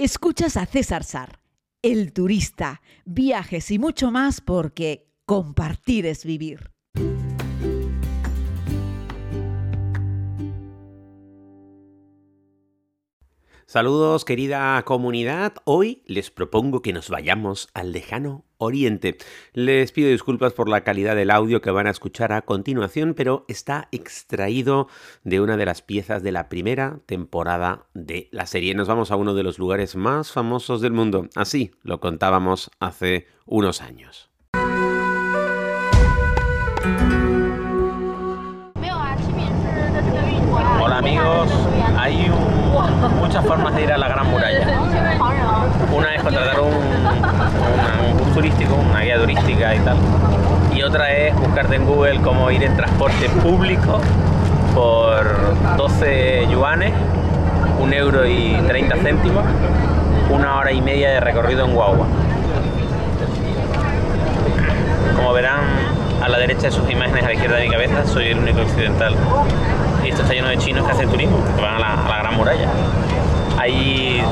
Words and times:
Escuchas 0.00 0.56
a 0.56 0.64
César 0.64 1.02
Sar, 1.02 1.40
el 1.82 2.12
turista, 2.12 2.82
viajes 3.04 3.72
y 3.72 3.80
mucho 3.80 4.12
más 4.12 4.40
porque 4.40 5.10
compartir 5.26 6.06
es 6.06 6.24
vivir. 6.24 6.70
Saludos 13.66 14.24
querida 14.24 14.80
comunidad, 14.84 15.54
hoy 15.64 16.04
les 16.06 16.30
propongo 16.30 16.80
que 16.80 16.92
nos 16.92 17.10
vayamos 17.10 17.68
al 17.74 17.90
lejano 17.90 18.44
oriente. 18.58 19.16
Les 19.54 19.90
pido 19.92 20.10
disculpas 20.10 20.52
por 20.52 20.68
la 20.68 20.82
calidad 20.82 21.16
del 21.16 21.30
audio 21.30 21.62
que 21.62 21.70
van 21.70 21.86
a 21.86 21.90
escuchar 21.90 22.32
a 22.32 22.42
continuación, 22.42 23.14
pero 23.14 23.44
está 23.48 23.88
extraído 23.92 24.88
de 25.24 25.40
una 25.40 25.56
de 25.56 25.66
las 25.66 25.82
piezas 25.82 26.22
de 26.22 26.32
la 26.32 26.48
primera 26.48 26.98
temporada 27.06 27.86
de 27.94 28.28
la 28.32 28.46
serie. 28.46 28.74
Nos 28.74 28.88
vamos 28.88 29.10
a 29.10 29.16
uno 29.16 29.34
de 29.34 29.42
los 29.42 29.58
lugares 29.58 29.96
más 29.96 30.32
famosos 30.32 30.80
del 30.80 30.92
mundo, 30.92 31.28
así 31.34 31.72
lo 31.82 32.00
contábamos 32.00 32.70
hace 32.80 33.26
unos 33.46 33.80
años. 33.80 34.28
Hola 40.80 40.98
amigos, 40.98 41.50
hay 41.96 42.30
muchas 43.20 43.44
formas 43.44 43.74
de 43.74 43.82
ir 43.82 43.92
a 43.92 43.98
la 43.98 44.08
Gran 44.08 44.30
Muralla. 44.30 44.66
Una 45.92 46.14
es 46.14 46.22
contratar 46.22 46.60
un, 46.60 48.18
bus 48.18 48.34
turístico, 48.34 48.74
una 48.74 49.00
guía 49.00 49.18
turística 49.18 49.74
y 49.74 49.80
tal. 49.80 49.96
Y 50.74 50.82
otra 50.82 51.12
es 51.12 51.34
buscarte 51.34 51.76
en 51.76 51.86
Google 51.86 52.20
cómo 52.20 52.50
ir 52.50 52.62
en 52.62 52.76
transporte 52.76 53.28
público 53.42 54.00
por 54.74 55.76
12 55.76 56.46
yuanes, 56.50 56.92
un 57.80 57.92
euro 57.92 58.26
y 58.26 58.54
30 58.66 58.96
céntimos, 58.96 59.44
una 60.30 60.56
hora 60.56 60.72
y 60.72 60.80
media 60.80 61.10
de 61.10 61.20
recorrido 61.20 61.64
en 61.64 61.74
guagua. 61.74 62.06
Como 65.16 65.32
verán 65.32 65.60
a 66.22 66.28
la 66.28 66.38
derecha 66.38 66.62
de 66.62 66.70
sus 66.70 66.88
imágenes, 66.90 67.24
a 67.24 67.28
la 67.28 67.34
izquierda 67.34 67.56
de 67.56 67.64
mi 67.64 67.70
cabeza, 67.70 68.06
soy 68.06 68.28
el 68.28 68.38
único 68.38 68.60
occidental 68.60 69.14
esto 70.08 70.22
está 70.22 70.34
lleno 70.34 70.48
de 70.48 70.58
chinos 70.58 70.86
que 70.86 70.92
hacen 70.92 71.10
turismo, 71.10 71.42
que 71.56 71.62
van 71.62 71.74
a 71.74 71.78
la, 71.78 72.18
Gran 72.18 72.34
Muralla. 72.34 72.68
Hay 73.58 74.22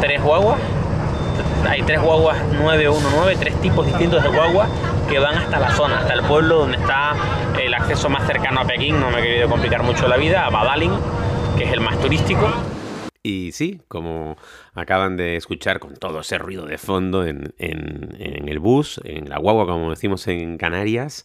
tres 0.00 0.22
guaguas, 0.22 0.58
hay 1.68 1.82
tres 1.82 2.00
guaguas 2.00 2.38
919, 2.52 3.36
tres 3.36 3.60
tipos 3.60 3.86
distintos 3.86 4.22
de 4.22 4.28
guaguas 4.28 4.68
que 5.08 5.18
van 5.18 5.36
hasta 5.36 5.58
la 5.58 5.70
zona, 5.70 5.98
hasta 5.98 6.14
el 6.14 6.22
pueblo 6.22 6.58
donde 6.58 6.76
está 6.76 7.14
el 7.60 7.74
acceso 7.74 8.08
más 8.08 8.26
cercano 8.26 8.60
a 8.60 8.64
Pekín, 8.64 9.00
no 9.00 9.10
me 9.10 9.20
he 9.20 9.22
querido 9.22 9.48
complicar 9.48 9.82
mucho 9.82 10.08
la 10.08 10.16
vida, 10.16 10.46
a 10.46 10.50
Badaling, 10.50 10.92
que 11.56 11.64
es 11.64 11.72
el 11.72 11.80
más 11.80 11.98
turístico. 12.00 12.48
Y 13.22 13.52
sí, 13.52 13.80
como 13.88 14.36
acaban 14.74 15.16
de 15.16 15.36
escuchar 15.36 15.80
con 15.80 15.94
todo 15.96 16.20
ese 16.20 16.36
ruido 16.36 16.66
de 16.66 16.76
fondo 16.76 17.24
en, 17.24 17.54
en 17.58 18.48
el 18.48 18.58
bus, 18.58 19.00
en 19.04 19.30
la 19.30 19.38
guagua, 19.38 19.66
como 19.66 19.90
decimos 19.90 20.28
en 20.28 20.58
Canarias, 20.58 21.24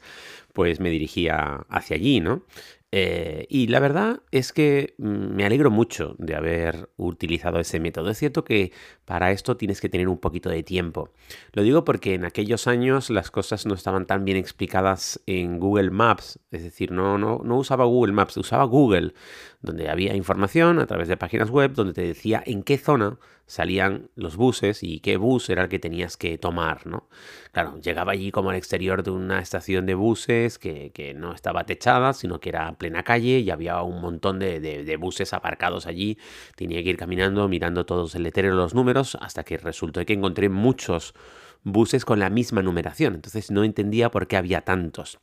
pues 0.53 0.79
me 0.79 0.89
dirigía 0.89 1.65
hacia 1.69 1.97
allí, 1.97 2.21
¿no? 2.21 2.43
Eh, 2.91 3.45
y 3.49 3.67
la 3.67 3.79
verdad 3.79 4.21
es 4.31 4.51
que 4.51 4.95
mm, 4.97 5.35
me 5.35 5.45
alegro 5.45 5.69
mucho 5.69 6.15
de 6.17 6.35
haber 6.35 6.89
utilizado 6.97 7.59
ese 7.59 7.79
método. 7.79 8.09
Es 8.09 8.17
cierto 8.17 8.43
que 8.43 8.71
para 9.05 9.31
esto 9.31 9.57
tienes 9.57 9.79
que 9.79 9.89
tener 9.89 10.07
un 10.07 10.17
poquito 10.17 10.49
de 10.49 10.63
tiempo. 10.63 11.11
Lo 11.53 11.61
digo 11.61 11.83
porque 11.83 12.15
en 12.15 12.25
aquellos 12.25 12.67
años 12.67 13.09
las 13.11 13.29
cosas 13.29 13.65
no 13.67 13.75
estaban 13.75 14.07
tan 14.07 14.25
bien 14.25 14.37
explicadas 14.37 15.21
en 15.27 15.59
Google 15.59 15.91
Maps. 15.91 16.39
Es 16.51 16.63
decir, 16.63 16.91
no, 16.91 17.17
no, 17.19 17.41
no 17.43 17.57
usaba 17.57 17.85
Google 17.85 18.13
Maps, 18.13 18.37
usaba 18.37 18.63
Google, 18.63 19.13
donde 19.61 19.89
había 19.89 20.15
información 20.15 20.79
a 20.79 20.87
través 20.87 21.07
de 21.07 21.17
páginas 21.17 21.49
web 21.49 21.73
donde 21.73 21.93
te 21.93 22.01
decía 22.01 22.41
en 22.45 22.63
qué 22.63 22.77
zona 22.77 23.19
salían 23.45 24.09
los 24.15 24.37
buses 24.37 24.83
y 24.83 24.99
qué 24.99 25.17
bus 25.17 25.49
era 25.49 25.63
el 25.63 25.69
que 25.69 25.79
tenías 25.79 26.17
que 26.17 26.37
tomar, 26.37 26.85
¿no? 26.85 27.09
Claro, 27.51 27.79
llegaba 27.81 28.11
allí 28.11 28.31
como 28.31 28.51
al 28.51 28.55
exterior 28.55 29.01
de 29.01 29.09
una 29.09 29.39
estación 29.39 29.87
de 29.87 29.95
buses 29.95 30.59
que, 30.59 31.15
no 31.17 31.33
estaba 31.33 31.65
techada, 31.65 32.13
sino 32.13 32.39
que 32.39 32.49
era 32.49 32.71
plena 32.77 33.03
calle 33.03 33.39
y 33.39 33.49
había 33.49 33.81
un 33.81 34.01
montón 34.01 34.37
de, 34.37 34.59
de, 34.59 34.97
buses 34.97 35.33
aparcados 35.33 35.87
allí. 35.87 36.19
Tenía 36.55 36.83
que 36.83 36.91
ir 36.91 36.97
caminando, 36.97 37.49
mirando 37.49 37.87
todos 37.87 38.13
el 38.13 38.23
letrero, 38.23 38.53
los 38.53 38.75
números, 38.75 39.17
hasta 39.19 39.43
que 39.43 39.57
resultó 39.57 40.05
que 40.05 40.13
encontré 40.13 40.47
muchos 40.47 41.15
buses 41.63 42.05
con 42.05 42.19
la 42.19 42.29
misma 42.29 42.61
numeración. 42.61 43.15
Entonces 43.15 43.49
no 43.49 43.63
entendía 43.63 44.11
por 44.11 44.27
qué 44.27 44.37
había 44.37 44.61
tantos. 44.61 45.19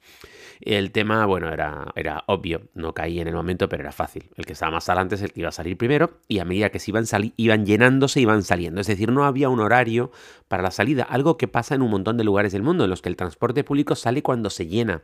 El 0.60 0.90
tema, 0.90 1.26
bueno, 1.26 1.52
era, 1.52 1.92
era 1.94 2.24
obvio, 2.26 2.62
no 2.74 2.94
caí 2.94 3.20
en 3.20 3.28
el 3.28 3.34
momento, 3.34 3.68
pero 3.68 3.82
era 3.82 3.92
fácil. 3.92 4.30
El 4.36 4.46
que 4.46 4.54
estaba 4.54 4.72
más 4.72 4.88
adelante 4.88 5.16
es 5.16 5.22
el 5.22 5.32
que 5.32 5.40
iba 5.40 5.48
a 5.50 5.52
salir 5.52 5.76
primero 5.76 6.18
y 6.28 6.38
a 6.38 6.44
medida 6.44 6.70
que 6.70 6.78
se 6.78 6.90
iban, 6.90 7.04
iban 7.36 7.66
llenándose, 7.66 8.20
iban 8.20 8.42
saliendo. 8.42 8.80
Es 8.80 8.86
decir, 8.86 9.10
no 9.12 9.24
había 9.24 9.48
un 9.48 9.60
horario 9.60 10.10
para 10.48 10.62
la 10.62 10.70
salida, 10.70 11.04
algo 11.04 11.36
que 11.36 11.48
pasa 11.48 11.74
en 11.74 11.82
un 11.82 11.90
montón 11.90 12.16
de 12.16 12.24
lugares 12.24 12.52
del 12.52 12.62
mundo 12.62 12.84
en 12.84 12.90
los 12.90 13.02
que 13.02 13.08
el 13.08 13.16
transporte 13.16 13.64
público 13.64 13.94
sale 13.94 14.22
cuando 14.22 14.50
se 14.50 14.66
llena. 14.66 15.02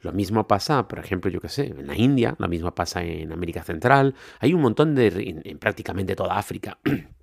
Lo 0.00 0.12
mismo 0.12 0.46
pasa, 0.46 0.86
por 0.88 0.98
ejemplo, 0.98 1.30
yo 1.30 1.40
qué 1.40 1.48
sé, 1.48 1.66
en 1.66 1.86
la 1.86 1.96
India, 1.96 2.34
lo 2.38 2.48
mismo 2.48 2.74
pasa 2.74 3.02
en 3.02 3.32
América 3.32 3.62
Central, 3.62 4.14
hay 4.40 4.52
un 4.52 4.60
montón 4.60 4.94
de, 4.94 5.42
en 5.44 5.58
prácticamente 5.58 6.14
toda 6.14 6.36
África. 6.36 6.78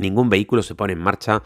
Ningún 0.00 0.30
vehículo 0.30 0.62
se 0.62 0.74
pone 0.74 0.94
en 0.94 0.98
marcha 0.98 1.42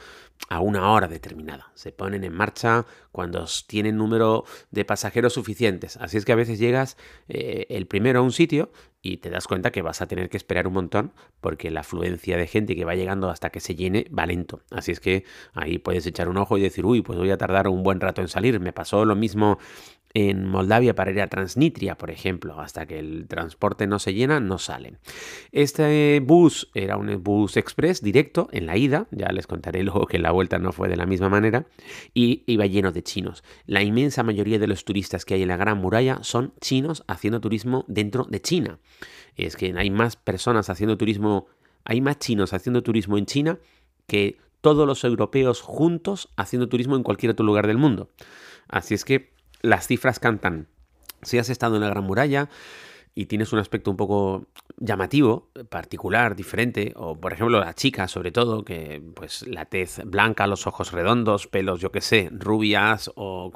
a 0.49 0.61
una 0.61 0.91
hora 0.91 1.09
determinada. 1.09 1.71
Se 1.75 1.93
ponen 1.93 2.25
en 2.25 2.33
marcha 2.33 2.87
cuando 3.13 3.47
tienen 3.67 3.97
número 3.97 4.45
de 4.71 4.85
pasajeros 4.85 5.35
suficientes. 5.35 5.97
Así 5.97 6.17
es 6.17 6.25
que 6.25 6.33
a 6.33 6.37
veces 6.37 6.59
llegas 6.59 6.97
eh, 7.29 7.67
el 7.71 7.87
primero 7.87 8.21
a 8.21 8.23
un 8.23 8.33
sitio 8.33 8.71
y 9.03 9.19
te 9.19 9.31
das 9.31 9.47
cuenta 9.47 9.71
que 9.71 9.83
vas 9.83 10.01
a 10.03 10.07
tener 10.07 10.29
que 10.29 10.37
esperar 10.37 10.67
un 10.67 10.75
montón 10.75 11.13
porque 11.41 11.71
la 11.71 11.81
afluencia 11.81 12.37
de 12.37 12.47
gente 12.47 12.75
que 12.75 12.85
va 12.85 12.95
llegando 12.95 13.29
hasta 13.29 13.51
que 13.51 13.61
se 13.61 13.75
llene 13.75 14.07
va 14.17 14.27
lento. 14.27 14.63
Así 14.71 14.93
es 14.93 15.01
que 15.01 15.25
ahí 15.53 15.79
puedes 15.79 16.07
echar 16.07 16.29
un 16.29 16.37
ojo 16.37 16.57
y 16.57 16.63
decir, 16.63 16.87
uy, 16.87 17.03
pues 17.03 17.19
voy 17.19 17.31
a 17.31 17.37
tardar 17.37 17.69
un 17.69 17.83
buen 17.83 18.01
rato 18.01 18.23
en 18.23 18.29
salir. 18.29 18.61
Me 18.61 18.73
pasó 18.73 19.05
lo 19.05 19.17
mismo 19.17 19.59
en 20.15 20.47
Moldavia 20.47 20.95
para 20.95 21.11
ir 21.11 21.21
a 21.21 21.27
Transnistria, 21.27 21.99
por 21.99 22.11
ejemplo. 22.11 22.61
Hasta 22.61 22.87
que 22.87 23.01
el 23.01 23.27
transporte 23.27 23.89
no 23.89 23.99
se 23.99 24.15
llena, 24.15 24.39
no 24.39 24.59
salen. 24.59 24.99
Este 25.51 26.21
bus 26.21 26.71
era 26.73 26.97
un 26.97 27.23
bus 27.23 27.57
express 27.57 28.01
directo 28.01 28.49
en 28.53 28.67
la 28.67 28.77
ida, 28.77 29.09
ya 29.11 29.29
les 29.33 29.49
contaré 29.49 29.83
luego 29.83 30.07
que 30.07 30.21
la 30.21 30.31
vuelta 30.31 30.59
no 30.59 30.73
fue 30.73 30.89
de 30.89 30.97
la 30.97 31.05
misma 31.05 31.29
manera, 31.29 31.67
y 32.15 32.45
iba 32.47 32.65
lleno 32.67 32.93
de 32.93 33.03
chinos. 33.03 33.43
La 33.67 33.83
inmensa 33.83 34.23
mayoría 34.23 34.61
de 34.61 34.69
los 34.69 34.85
turistas 34.85 35.25
que 35.25 35.35
hay 35.35 35.43
en 35.43 35.49
la 35.49 35.57
Gran 35.57 35.79
Muralla 35.79 36.21
son 36.23 36.55
chinos 36.61 37.03
haciendo 37.09 37.41
turismo 37.41 37.85
dentro 37.89 38.25
de 38.25 38.41
China. 38.41 38.79
Es 39.37 39.57
que 39.57 39.75
hay 39.77 39.91
más 39.91 40.15
personas 40.15 40.71
haciendo 40.71 40.97
turismo, 40.97 41.49
hay 41.85 42.01
más 42.01 42.21
chinos 42.21 42.53
haciendo 42.53 42.85
turismo 42.85 43.19
en 43.19 43.27
China 43.27 43.59
que 44.07 44.39
todos 44.61 44.87
los 44.87 45.03
europeos 45.03 45.61
juntos 45.61 46.31
haciendo 46.37 46.69
turismo 46.69 46.95
en 46.95 47.03
cualquier 47.03 47.33
otro 47.33 47.45
lugar 47.45 47.67
del 47.67 47.79
mundo. 47.79 48.11
Así 48.69 48.95
es 48.95 49.05
que 49.05 49.34
las 49.65 49.87
cifras 49.87 50.21
cantan. 50.21 50.69
Si 51.23 51.39
has 51.39 51.49
estado 51.49 51.77
en 51.77 51.83
la 51.83 51.89
Gran 51.89 52.05
Muralla 52.05 52.51
y 53.15 53.27
tienes 53.27 53.53
un 53.53 53.61
aspecto 53.61 53.91
un 53.91 53.97
poco 53.97 54.49
llamativo, 54.77 55.51
particular, 55.71 56.37
diferente, 56.37 56.93
o 56.97 57.19
por 57.19 57.33
ejemplo 57.33 57.61
la 57.61 57.73
chica 57.73 58.09
sobre 58.09 58.33
todo, 58.33 58.65
que 58.65 59.01
pues 59.15 59.47
la 59.47 59.65
tez 59.65 60.03
blanca, 60.05 60.47
los 60.47 60.67
ojos 60.67 60.93
redondos, 60.93 61.47
pelos, 61.47 61.81
yo 61.81 61.93
qué 61.93 62.01
sé, 62.01 62.29
rubias, 62.33 63.11
o 63.15 63.53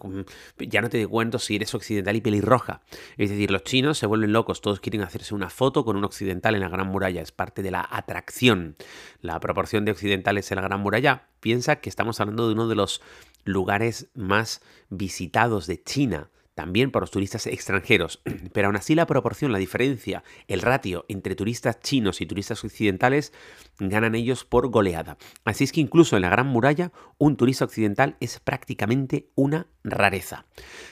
ya 0.58 0.80
no 0.80 0.88
te 0.88 1.06
cuento 1.08 1.38
si 1.38 1.56
eres 1.56 1.74
occidental 1.74 2.16
y 2.16 2.20
pelirroja. 2.20 2.80
Es 3.18 3.28
decir, 3.30 3.50
los 3.50 3.64
chinos 3.64 3.98
se 3.98 4.06
vuelven 4.06 4.32
locos, 4.32 4.62
todos 4.62 4.80
quieren 4.80 5.02
hacerse 5.02 5.34
una 5.34 5.50
foto 5.50 5.84
con 5.84 5.96
un 5.96 6.04
occidental 6.04 6.54
en 6.54 6.60
la 6.62 6.68
Gran 6.68 6.86
Muralla, 6.86 7.20
es 7.20 7.32
parte 7.32 7.62
de 7.62 7.72
la 7.72 7.86
atracción. 7.90 8.76
La 9.20 9.40
proporción 9.40 9.84
de 9.84 9.90
occidentales 9.90 10.50
en 10.52 10.56
la 10.56 10.62
Gran 10.62 10.80
Muralla, 10.80 11.24
piensa 11.40 11.76
que 11.76 11.88
estamos 11.88 12.20
hablando 12.20 12.46
de 12.46 12.54
uno 12.54 12.68
de 12.68 12.74
los 12.74 13.00
lugares 13.48 14.10
más 14.14 14.60
visitados 14.90 15.66
de 15.66 15.82
China, 15.82 16.30
también 16.54 16.90
por 16.90 17.02
los 17.02 17.12
turistas 17.12 17.46
extranjeros, 17.46 18.20
pero 18.52 18.66
aún 18.66 18.76
así 18.76 18.94
la 18.94 19.06
proporción, 19.06 19.52
la 19.52 19.58
diferencia, 19.58 20.24
el 20.48 20.60
ratio 20.60 21.04
entre 21.08 21.36
turistas 21.36 21.78
chinos 21.80 22.20
y 22.20 22.26
turistas 22.26 22.64
occidentales 22.64 23.32
ganan 23.78 24.14
ellos 24.14 24.44
por 24.44 24.68
goleada. 24.68 25.18
Así 25.44 25.64
es 25.64 25.72
que 25.72 25.80
incluso 25.80 26.16
en 26.16 26.22
la 26.22 26.30
Gran 26.30 26.48
Muralla 26.48 26.92
un 27.16 27.36
turista 27.36 27.64
occidental 27.64 28.16
es 28.20 28.40
prácticamente 28.40 29.30
una 29.36 29.68
rareza. 29.84 30.46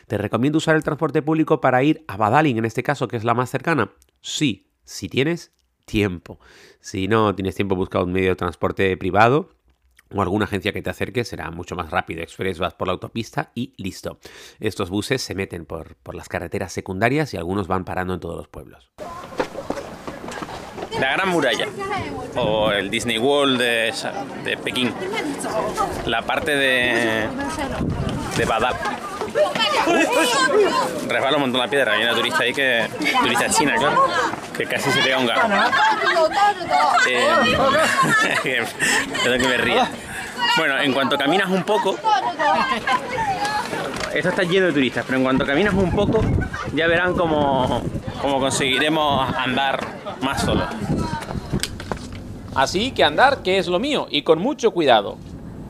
¿Te 0.07 0.19
recomiendo 0.19 0.59
usar 0.59 0.77
el 0.77 0.85
transporte 0.85 1.21
público 1.21 1.61
para 1.61 1.83
ir 1.83 2.05
a 2.07 2.17
Badaling 2.17 2.59
en 2.59 2.65
este 2.65 2.83
caso, 2.83 3.09
que 3.09 3.17
es 3.17 3.25
la 3.25 3.35
más 3.35 3.51
cercana? 3.51 3.93
Sí, 4.21 4.71
si 4.85 5.09
tienes 5.09 5.53
tiempo. 5.85 6.39
Si 6.81 7.09
no 7.09 7.35
tienes 7.35 7.55
tiempo, 7.55 7.75
busca 7.75 8.03
un 8.03 8.13
medio 8.13 8.31
de 8.31 8.37
transporte 8.37 8.97
privado 8.97 9.56
o 10.17 10.23
alguna 10.23 10.47
agencia 10.47 10.73
que 10.73 10.83
te 10.83 10.91
acerque 10.91 11.25
será 11.25 11.51
mucho 11.51 11.77
más 11.77 11.91
rápido. 11.91 12.23
Express 12.23 12.59
vas 12.59 12.75
por 12.75 12.89
la 12.89 12.93
autopista 12.95 13.51
y 13.55 13.75
listo. 13.77 14.19
Estos 14.61 14.91
buses 14.91 15.23
se 15.23 15.35
meten 15.35 15.67
por, 15.67 15.97
por 15.97 16.15
las 16.15 16.29
carreteras 16.29 16.73
secundarias 16.73 17.35
y 17.35 17.37
algunos 17.37 17.69
van 17.69 17.85
parando 17.85 18.15
en 18.15 18.21
todos 18.21 18.37
los 18.37 18.49
pueblos. 18.49 18.91
La 20.99 21.13
Gran 21.13 21.29
Muralla 21.29 21.67
o 22.37 22.73
el 22.73 22.91
Disney 22.91 23.19
World 23.19 23.59
de, 23.59 23.93
de 24.45 24.57
Pekín. 24.57 24.93
La 26.07 26.23
parte 26.23 26.57
de 26.57 27.29
de 28.37 28.45
Badal. 28.45 28.75
Resbala 31.09 31.37
un 31.37 31.43
montón 31.43 31.61
la 31.61 31.69
piedra. 31.69 31.93
Hay 31.93 32.03
una 32.03 32.15
turista 32.15 32.43
ahí 32.43 32.53
que. 32.53 32.89
turista 33.23 33.49
china, 33.51 33.75
claro. 33.77 34.09
Que 34.57 34.67
casi 34.67 34.91
se 34.91 35.01
pega 35.03 35.19
un 35.19 35.27
gato. 35.27 35.49
Eh, 37.09 37.25
que 39.23 39.49
me 39.49 39.57
ría. 39.59 39.89
Bueno, 40.57 40.81
en 40.81 40.93
cuanto 40.93 41.19
caminas 41.19 41.51
un 41.51 41.65
poco. 41.65 41.97
Esto 44.15 44.29
está 44.31 44.43
lleno 44.43 44.67
de 44.67 44.73
turistas, 44.73 45.05
pero 45.05 45.19
en 45.19 45.25
cuanto 45.25 45.45
caminas 45.45 45.75
un 45.75 45.91
poco, 45.95 46.23
ya 46.75 46.87
verán 46.87 47.15
cómo, 47.15 47.83
cómo 48.23 48.41
conseguiremos 48.41 49.35
andar 49.37 49.87
más 50.23 50.43
solos. 50.43 50.69
Así 52.55 52.93
que 52.93 53.05
andar, 53.05 53.43
que 53.43 53.59
es 53.59 53.67
lo 53.67 53.79
mío, 53.79 54.07
y 54.11 54.23
con 54.23 54.39
mucho 54.39 54.71
cuidado. 54.71 55.19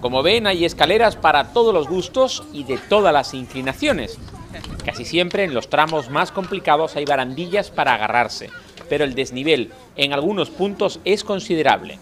Como 0.00 0.22
ven, 0.22 0.46
hay 0.46 0.64
escaleras 0.64 1.16
para 1.16 1.52
todos 1.52 1.74
los 1.74 1.88
gustos 1.88 2.44
y 2.52 2.62
de 2.62 2.78
todas 2.78 3.12
las 3.12 3.34
inclinaciones. 3.34 4.18
Casi 4.84 5.04
siempre 5.04 5.42
en 5.42 5.52
los 5.52 5.68
tramos 5.68 6.10
más 6.10 6.30
complicados 6.30 6.94
hay 6.94 7.04
barandillas 7.04 7.72
para 7.72 7.94
agarrarse, 7.94 8.50
pero 8.88 9.02
el 9.02 9.16
desnivel 9.16 9.72
en 9.96 10.12
algunos 10.12 10.50
puntos 10.50 11.00
es 11.04 11.24
considerable. 11.24 11.98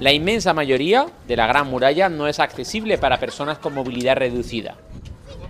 La 0.00 0.14
inmensa 0.14 0.54
mayoría 0.54 1.08
de 1.28 1.36
la 1.36 1.46
Gran 1.46 1.68
Muralla 1.68 2.08
no 2.08 2.26
es 2.26 2.40
accesible 2.40 2.96
para 2.96 3.20
personas 3.20 3.58
con 3.58 3.74
movilidad 3.74 4.16
reducida. 4.16 4.76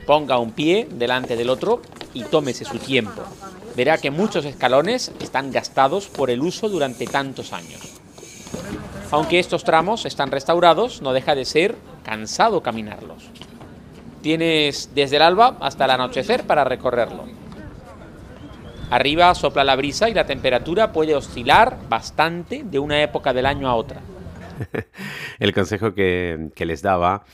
Ponga 0.06 0.38
un 0.38 0.50
pie 0.50 0.88
delante 0.90 1.36
del 1.36 1.50
otro 1.50 1.82
y 2.14 2.24
tómese 2.24 2.64
su 2.64 2.78
tiempo. 2.78 3.22
Verá 3.76 3.98
que 3.98 4.10
muchos 4.10 4.44
escalones 4.44 5.12
están 5.20 5.52
gastados 5.52 6.08
por 6.08 6.30
el 6.30 6.40
uso 6.40 6.68
durante 6.68 7.06
tantos 7.06 7.52
años. 7.52 7.80
Aunque 9.12 9.38
estos 9.38 9.62
tramos 9.62 10.04
están 10.04 10.32
restaurados, 10.32 11.00
no 11.00 11.12
deja 11.12 11.36
de 11.36 11.44
ser 11.44 11.76
cansado 12.02 12.60
caminarlos. 12.60 13.22
Tienes 14.20 14.90
desde 14.96 15.14
el 15.16 15.22
alba 15.22 15.58
hasta 15.60 15.84
el 15.84 15.92
anochecer 15.92 16.44
para 16.44 16.64
recorrerlo. 16.64 17.24
Arriba 18.90 19.32
sopla 19.36 19.62
la 19.62 19.76
brisa 19.76 20.08
y 20.08 20.14
la 20.14 20.26
temperatura 20.26 20.90
puede 20.90 21.14
oscilar 21.14 21.78
bastante 21.88 22.64
de 22.64 22.80
una 22.80 23.00
época 23.00 23.32
del 23.32 23.46
año 23.46 23.68
a 23.68 23.76
otra. 23.76 24.00
el 25.38 25.52
consejo 25.52 25.94
que, 25.94 26.50
les 26.56 26.82
daba 26.82 27.24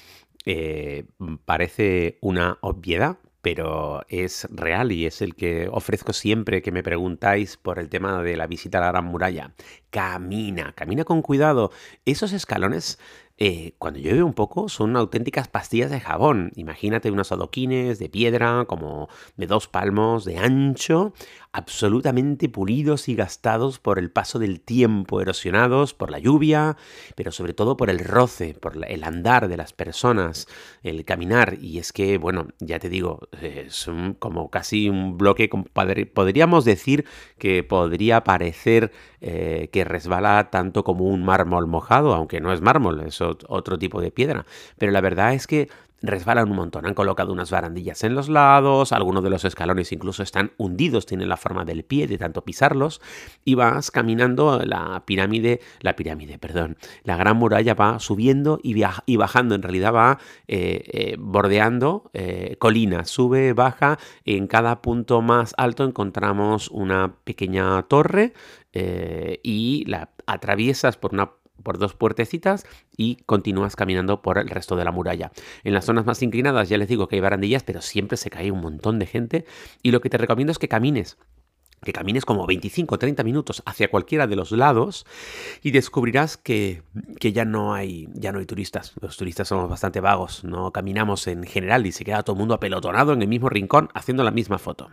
eh, 0.44 1.05
parece 1.44 2.19
una 2.20 2.58
obviedad, 2.61 3.19
pero 3.43 4.05
es 4.08 4.49
real 4.50 4.90
y 4.90 5.06
es 5.06 5.23
el 5.23 5.37
que 5.37 5.69
ofrezco 5.70 6.12
siempre 6.12 6.62
que 6.62 6.73
me 6.73 6.82
preguntáis 6.82 7.56
por 7.56 7.78
el 7.78 7.88
tema 7.88 8.23
de 8.23 8.37
la 8.37 8.46
visita 8.46 8.78
a 8.78 8.81
la 8.81 8.90
Gran 8.90 9.05
Muralla. 9.05 9.55
Camina, 9.90 10.73
camina 10.73 11.05
con 11.05 11.23
cuidado. 11.23 11.70
Esos 12.05 12.32
escalones 12.32 12.99
eh, 13.38 13.75
cuando 13.76 14.00
llueve 14.00 14.23
un 14.23 14.32
poco 14.32 14.70
son 14.70 14.96
auténticas 14.96 15.46
pastillas 15.46 15.90
de 15.90 16.00
jabón. 16.00 16.52
Imagínate 16.56 17.11
unos 17.11 17.32
adoquines 17.32 17.99
de 17.99 18.08
piedra 18.08 18.64
como 18.67 19.08
de 19.37 19.46
dos 19.46 19.69
palmos 19.69 20.25
de 20.25 20.38
ancho, 20.38 21.12
absolutamente 21.56 22.50
pulidos 22.50 23.08
y 23.08 23.14
gastados 23.14 23.79
por 23.79 23.99
el 23.99 24.11
paso 24.11 24.38
del 24.38 24.61
tiempo, 24.61 25.23
erosionados 25.23 25.94
por 25.94 26.11
la 26.11 26.19
lluvia, 26.19 26.76
pero 27.14 27.32
sobre 27.32 27.55
todo 27.55 27.79
por 27.79 27.88
el 27.88 27.99
roce, 27.99 28.53
por 28.53 28.76
el 28.87 29.05
andar 29.05 29.49
de 29.49 29.56
las 29.56 29.73
personas, 29.73 30.49
el 30.82 31.06
caminar. 31.06 31.56
Y 31.58 31.79
es 31.79 31.94
que, 31.94 32.19
bueno, 32.19 32.49
ya 32.58 32.79
te 32.79 32.91
digo, 32.91 33.29
es 33.41 33.88
como 34.19 34.50
casi 34.50 34.91
un 34.91 35.17
bloque, 35.17 35.49
podríamos 35.49 36.67
decir 36.67 37.06
que 37.38 37.64
podría 37.64 38.23
parecer 38.23 38.93
eh, 39.23 39.70
que 39.73 39.85
resbala 39.85 40.50
tanto 40.50 40.85
como 40.85 41.06
un 41.06 41.25
mármol 41.25 41.67
mojado, 41.67 42.14
aunque 42.14 42.38
no 42.38 42.52
es 42.52 42.61
mármol, 42.61 43.00
es 43.00 43.23
otro 43.23 43.79
tipo 43.79 44.02
de 44.02 44.11
piedra. 44.11 44.44
Pero 44.76 44.93
la 44.93 45.00
verdad 45.00 45.32
es 45.32 45.47
que 45.47 45.70
resbalan 46.06 46.50
un 46.50 46.56
montón. 46.56 46.87
Han 46.87 46.94
colocado 46.94 47.32
unas 47.32 47.50
barandillas 47.50 48.05
en 48.05 48.14
los 48.14 48.29
lados, 48.29 48.93
algunos 48.93 49.23
de 49.23 49.31
los 49.31 49.44
escalones 49.44 49.93
incluso 49.93 50.23
están 50.23 50.53
hundidos, 50.56 51.06
tienen 51.06 51.29
la 51.29 51.37
forma 51.37 51.64
del 51.64 51.85
pie 51.85 52.06
de 52.06 52.19
tanto 52.19 52.44
pisarlos, 52.44 53.00
y 53.44 53.55
vas 53.55 53.91
caminando 53.91 54.61
la 54.64 55.05
pirámide, 55.06 55.61
la 55.81 55.97
pirámide, 55.97 56.38
perdón, 56.38 56.76
la 57.05 57.17
gran 57.17 57.37
muralla 57.37 57.75
va 57.75 57.99
subiendo 57.99 58.58
y, 58.62 58.82
y 59.06 59.17
bajando, 59.17 59.55
en 59.55 59.62
realidad 59.62 59.94
va 59.94 60.19
eh, 60.49 60.82
eh, 60.87 61.17
bordeando 61.19 62.11
eh, 62.12 62.56
colinas, 62.59 63.11
sube, 63.11 63.52
baja, 63.52 63.99
en 64.25 64.47
cada 64.47 64.82
punto 64.82 65.23
más 65.23 65.55
alto 65.56 65.85
encontramos 65.85 66.69
una 66.69 67.17
pequeña 67.25 67.82
torre 67.82 68.32
y 69.43 69.85
la 69.87 70.11
atraviesas 70.26 70.99
por 70.99 71.14
una 71.14 71.31
por 71.62 71.79
dos 71.79 71.94
puertecitas 71.94 72.67
y 72.97 73.17
continúas 73.26 73.76
caminando 73.76 74.23
por 74.23 74.38
el 74.38 74.49
resto 74.49 74.76
de 74.76 74.85
la 74.85 74.93
muralla. 74.93 75.32
En 75.64 75.75
las 75.75 75.85
zonas 75.85 76.06
más 76.06 76.23
inclinadas 76.23 76.69
ya 76.69 76.79
les 76.79 76.88
digo 76.88 77.08
que 77.08 77.17
hay 77.17 77.20
barandillas, 77.20 77.62
pero 77.62 77.82
siempre 77.82 78.17
se 78.17 78.31
cae 78.31 78.50
un 78.50 78.61
montón 78.61 78.99
de 78.99 79.06
gente 79.06 79.44
y 79.82 79.91
lo 79.91 80.00
que 80.00 80.11
te 80.11 80.19
recomiendo 80.19 80.53
es 80.53 80.58
que 80.58 80.69
camines 80.69 81.17
que 81.82 81.93
camines 81.93 82.25
como 82.25 82.47
25 82.47 82.94
o 82.94 82.99
30 82.99 83.23
minutos 83.23 83.62
hacia 83.67 83.88
cualquiera 83.88 84.26
de 84.26 84.37
los 84.37 84.50
lados 84.50 85.06
y 85.62 85.70
descubrirás 85.70 86.37
que, 86.37 86.82
que, 87.20 87.32
ya, 87.32 87.44
no 87.44 87.75
hay, 87.75 88.09
ya 88.14 88.32
no 88.32 88.38
hay 88.38 88.47
turistas. 88.47 88.93
Los 89.00 89.17
turistas 89.17 89.49
somos 89.49 89.69
bastante 89.69 90.00
vagos, 90.00 90.43
no 90.43 90.73
caminamos 90.73 91.26
en 91.26 91.44
general 91.44 91.87
y 91.87 91.93
se 91.93 92.05
queda 92.05 92.23
todo 92.23 92.35
el 92.35 92.38
mundo 92.38 92.55
apelotonado 92.55 93.12
en 93.12 93.23
el 93.23 93.29
mismo 93.29 93.49
rincón 93.49 93.88
haciendo 93.94 94.25
la 94.25 94.31
misma 94.31 94.59
foto. 94.59 94.91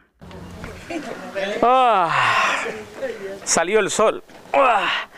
Ah, 1.62 2.12
salió 3.44 3.80
el 3.80 3.90
sol. 3.90 4.24
Ah, 4.54 5.10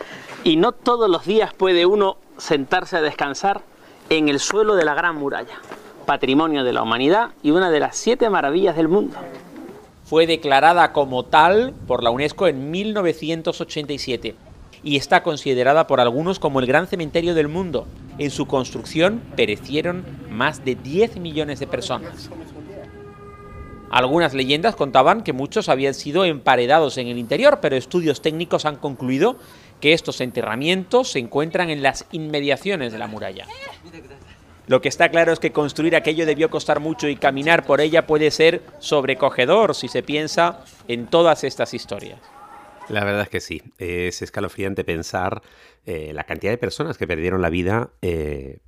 y 0.46 0.58
no 0.58 0.74
todos 0.74 1.10
los 1.10 1.26
días 1.26 1.54
puede 1.56 1.88
uno 1.88 2.18
sentarse 2.38 2.96
a 2.96 3.02
descansar 3.02 3.64
en 4.12 4.30
el 4.30 4.40
suelo 4.40 4.76
de 4.76 4.86
la 4.86 4.94
Gran 4.94 5.16
Muralla, 5.16 5.58
patrimonio 6.06 6.64
de 6.64 6.72
la 6.72 6.84
humanidad 6.84 7.32
y 7.42 7.50
una 7.50 7.72
de 7.72 7.80
las 7.80 7.98
siete 7.98 8.30
maravillas 8.30 8.78
del 8.78 8.88
mundo. 8.88 9.18
Fue 10.06 10.28
declarada 10.28 10.94
como 10.94 11.26
tal 11.26 11.74
por 11.88 12.04
la 12.04 12.12
UNESCO 12.12 12.48
en 12.48 12.70
1987 12.70 14.36
y 14.84 14.98
está 14.98 15.24
considerada 15.24 15.88
por 15.88 16.00
algunos 16.00 16.38
como 16.38 16.60
el 16.60 16.68
gran 16.68 16.86
cementerio 16.86 17.34
del 17.34 17.48
mundo. 17.48 17.88
En 18.20 18.30
su 18.30 18.46
construcción 18.46 19.24
perecieron 19.36 20.06
más 20.30 20.64
de 20.64 20.76
10 20.76 21.18
millones 21.18 21.60
de 21.60 21.66
personas. 21.66 22.30
Algunas 23.90 24.34
leyendas 24.34 24.76
contaban 24.76 25.24
que 25.24 25.34
muchos 25.34 25.70
habían 25.70 25.94
sido 25.94 26.26
emparedados 26.26 26.98
en 26.98 27.08
el 27.08 27.18
interior, 27.18 27.60
pero 27.62 27.76
estudios 27.76 28.22
técnicos 28.22 28.66
han 28.66 28.76
concluido 28.76 29.38
que 29.86 29.94
estos 29.94 30.20
enterramientos 30.20 31.12
se 31.12 31.20
encuentran 31.20 31.70
en 31.70 31.84
las 31.84 32.08
inmediaciones 32.12 32.92
de 32.92 32.98
la 32.98 33.06
muralla. 33.06 33.46
Lo 34.66 34.82
que 34.82 34.90
está 34.90 35.10
claro 35.10 35.32
es 35.32 35.38
que 35.38 35.52
construir 35.52 35.96
aquello 35.96 36.26
debió 36.26 36.50
costar 36.50 36.80
mucho 36.80 37.08
y 37.08 37.18
caminar 37.18 37.68
por 37.68 37.82
ella 37.82 38.08
puede 38.08 38.32
ser 38.32 38.64
sobrecogedor 38.80 39.76
si 39.76 39.88
se 39.88 40.02
piensa 40.02 40.66
en 40.88 41.06
todas 41.06 41.44
estas 41.44 41.76
historias. 41.76 42.20
La 42.90 43.04
verdad 43.04 43.22
es 43.22 43.30
que 43.30 43.42
sí, 43.42 43.62
es 43.78 44.24
escalofriante 44.24 44.84
pensar 44.84 45.44
eh, 45.86 46.12
la 46.14 46.24
cantidad 46.24 46.52
de 46.52 46.58
personas 46.58 46.98
que 46.98 47.08
perdieron 47.08 47.42
la 47.42 47.50
vida 47.50 47.92
eh, 48.02 48.60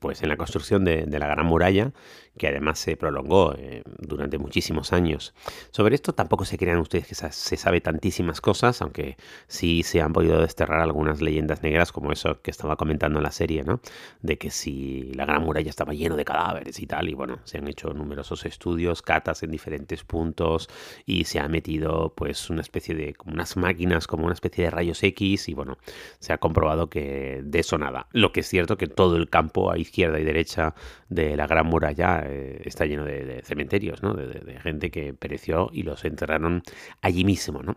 pues 0.00 0.22
en 0.22 0.28
la 0.28 0.36
construcción 0.36 0.84
de, 0.84 1.06
la 1.06 1.28
Gran 1.28 1.46
Muralla, 1.46 1.92
que 2.38 2.48
además 2.48 2.78
se 2.78 2.96
prolongó 2.96 3.54
eh, 3.56 3.82
durante 3.98 4.38
muchísimos 4.38 4.92
años. 4.92 5.34
Sobre 5.70 5.94
esto 5.94 6.14
tampoco 6.14 6.44
se 6.44 6.58
crean 6.58 6.78
ustedes 6.78 7.06
que 7.06 7.14
se 7.14 7.56
sabe 7.56 7.80
tantísimas 7.80 8.40
cosas, 8.40 8.80
aunque 8.82 9.16
sí 9.46 9.82
se 9.82 10.00
han 10.00 10.12
podido 10.12 10.40
desterrar 10.40 10.80
algunas 10.80 11.20
leyendas 11.20 11.62
negras, 11.62 11.92
como 11.92 12.12
eso 12.12 12.40
que 12.40 12.50
estaba 12.50 12.76
comentando 12.76 13.18
en 13.18 13.24
la 13.24 13.32
serie, 13.32 13.64
¿no? 13.64 13.80
De 14.22 14.38
que 14.38 14.50
si 14.50 15.12
la 15.14 15.26
Gran 15.26 15.42
Muralla 15.42 15.70
estaba 15.70 15.92
lleno 15.92 16.16
de 16.16 16.24
cadáveres 16.24 16.80
y 16.80 16.86
tal, 16.86 17.08
y 17.08 17.14
bueno, 17.14 17.40
se 17.44 17.58
han 17.58 17.68
hecho 17.68 17.92
numerosos 17.92 18.46
estudios, 18.46 19.02
catas 19.02 19.42
en 19.42 19.50
diferentes 19.50 20.04
puntos, 20.04 20.68
y 21.04 21.24
se 21.24 21.38
ha 21.38 21.48
metido 21.48 22.14
pues 22.16 22.50
una 22.50 22.62
especie 22.62 22.94
de, 22.94 23.14
unas 23.26 23.56
máquinas, 23.56 24.06
como 24.06 24.24
una 24.24 24.34
especie 24.34 24.64
de 24.64 24.70
rayos 24.70 25.02
X, 25.02 25.48
y 25.48 25.54
bueno, 25.54 25.78
se 26.18 26.32
ha 26.32 26.38
comprobado 26.46 26.88
que 26.88 27.40
de 27.42 27.58
eso 27.58 27.76
nada. 27.76 28.06
Lo 28.12 28.32
que 28.32 28.40
es 28.40 28.48
cierto 28.48 28.76
que 28.76 28.86
todo 28.86 29.16
el 29.16 29.28
campo 29.28 29.70
a 29.70 29.78
izquierda 29.78 30.20
y 30.20 30.24
derecha 30.24 30.74
de 31.08 31.36
la 31.36 31.46
Gran 31.46 31.66
Muralla 31.66 32.22
eh, 32.24 32.62
está 32.64 32.86
lleno 32.86 33.04
de, 33.04 33.42
cementerios, 33.44 34.02
¿no? 34.02 34.14
De, 34.14 34.58
gente 34.60 34.90
que 34.90 35.12
pereció 35.12 35.70
y 35.72 35.82
los 35.82 36.04
enterraron 36.04 36.62
allí 37.02 37.24
mismo. 37.24 37.62
¿no? 37.62 37.76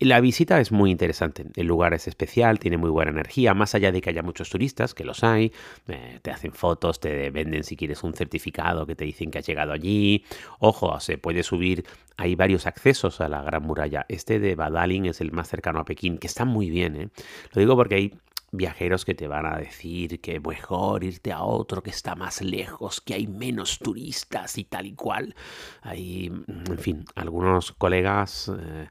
la 0.00 0.20
visita 0.20 0.60
es 0.60 0.72
muy 0.72 0.90
interesante. 0.90 1.46
El 1.54 1.66
lugar 1.66 1.94
es 1.94 2.08
especial, 2.08 2.58
tiene 2.58 2.78
muy 2.78 2.90
buena 2.90 3.10
energía, 3.10 3.54
más 3.54 3.74
allá 3.74 3.92
de 3.92 4.00
que 4.00 4.10
haya 4.10 4.22
muchos 4.22 4.50
turistas, 4.50 4.94
que 4.94 5.04
los 5.04 5.22
hay, 5.22 5.52
eh, 5.88 6.18
te 6.22 6.30
hacen 6.30 6.52
fotos, 6.52 7.00
te 7.00 7.30
venden 7.30 7.64
si 7.64 7.76
quieres 7.76 8.02
un 8.02 8.14
certificado 8.14 8.86
que 8.86 8.94
te 8.94 9.04
dicen 9.04 9.30
que 9.30 9.38
has 9.38 9.46
llegado 9.46 9.72
allí. 9.72 10.24
Ojo, 10.58 10.98
se 11.00 11.18
puede 11.18 11.42
subir, 11.42 11.84
hay 12.16 12.34
varios 12.34 12.66
accesos 12.66 13.20
a 13.20 13.28
la 13.28 13.42
Gran 13.42 13.62
Muralla. 13.62 14.06
Este 14.08 14.38
de 14.38 14.54
Badalin 14.54 15.06
es 15.06 15.20
el 15.20 15.32
más 15.32 15.48
cercano 15.48 15.80
a 15.80 15.84
Pekín, 15.84 16.18
que 16.18 16.26
está 16.26 16.44
muy 16.44 16.70
bien. 16.70 16.96
¿eh? 16.96 17.08
Lo 17.52 17.60
digo 17.60 17.76
porque 17.76 17.94
hay 17.96 18.14
viajeros 18.52 19.04
que 19.04 19.14
te 19.14 19.28
van 19.28 19.44
a 19.44 19.58
decir 19.58 20.20
que 20.20 20.40
mejor 20.40 21.04
irte 21.04 21.32
a 21.32 21.42
otro 21.42 21.82
que 21.82 21.90
está 21.90 22.14
más 22.14 22.40
lejos, 22.40 23.00
que 23.00 23.14
hay 23.14 23.26
menos 23.26 23.78
turistas 23.78 24.56
y 24.58 24.64
tal 24.64 24.86
y 24.86 24.94
cual. 24.94 25.34
Hay, 25.82 26.26
en 26.26 26.78
fin, 26.78 27.04
algunos 27.14 27.72
colegas... 27.72 28.50
Eh, 28.58 28.88